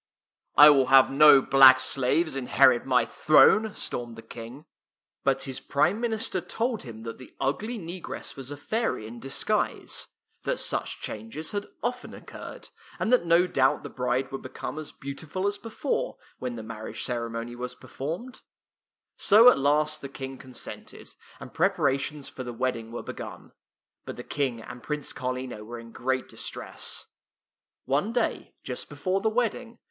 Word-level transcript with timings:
"I 0.57 0.71
will 0.71 0.87
have 0.87 1.11
no 1.11 1.43
black 1.43 1.79
slaves 1.79 2.35
inherit 2.35 2.87
my 2.87 3.05
throne," 3.05 3.75
stormed 3.75 4.15
the 4.15 4.23
King; 4.23 4.65
but 5.23 5.43
his 5.43 5.59
Prime 5.59 6.01
Minister 6.01 6.41
told 6.41 6.81
him 6.81 7.03
that 7.03 7.19
the 7.19 7.35
ugly 7.39 7.77
negress 7.77 8.35
was 8.35 8.49
a 8.49 8.57
fairy 8.57 9.05
in 9.05 9.19
disguise; 9.19 10.07
that 10.41 10.57
such 10.59 11.01
changes 11.01 11.51
had 11.51 11.67
often 11.83 12.15
occurred; 12.15 12.69
and 12.97 13.13
that 13.13 13.27
no 13.27 13.45
doubt 13.45 13.83
the 13.83 13.91
bride 13.91 14.31
would 14.31 14.41
become 14.41 14.79
as 14.79 14.91
beautiful 14.91 15.45
as 15.45 15.59
before, 15.59 16.17
when 16.39 16.55
the 16.55 16.63
marriage 16.63 17.03
ceremony 17.03 17.55
was 17.55 17.75
performed. 17.75 18.33
[8] 18.33 18.33
THE 18.33 18.33
THREE 19.25 19.37
LEMONS 19.37 19.49
So 19.49 19.49
at 19.51 19.59
last 19.59 20.01
the 20.01 20.09
King 20.09 20.39
consented, 20.39 21.13
and 21.39 21.53
prepa 21.53 21.77
rations 21.77 22.27
for 22.27 22.43
the 22.43 22.53
wedding 22.53 22.91
were 22.91 23.03
begun. 23.03 23.51
But 24.05 24.15
the 24.15 24.23
King 24.23 24.63
and 24.63 24.81
Prince 24.81 25.13
Carlino 25.13 25.63
were 25.63 25.77
in 25.77 25.91
great 25.91 26.27
distress. 26.27 27.05
One 27.85 28.11
day, 28.11 28.55
just 28.63 28.89
before 28.89 29.21
the 29.21 29.29
wedding. 29.29 29.77